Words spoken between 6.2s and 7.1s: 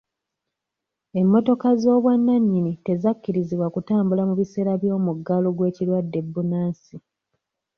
bbunansi.